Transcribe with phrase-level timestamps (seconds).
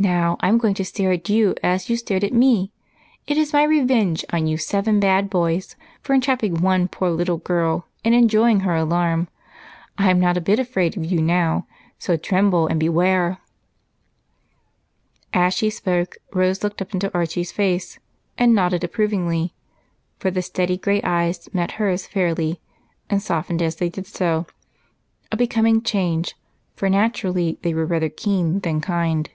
[0.00, 2.70] "Now, I'm going to stare at you as you stared at me.
[3.26, 7.84] It is my revenge on you seven bad boys for entrapping one poor little girl
[8.04, 9.26] and enjoying her alarm.
[9.98, 11.66] I'm not a bit afraid of you now,
[11.98, 13.38] so tremble and beware!"
[15.34, 17.98] As she spoke, Rose looked up into Archie's face
[18.38, 19.52] and nodded approvingly,
[20.20, 22.60] for the steady gray eyes met hers fairly
[23.10, 24.46] and softened as they did so
[25.32, 26.36] a becoming change,
[26.76, 29.30] for naturally they were rather keen than kind.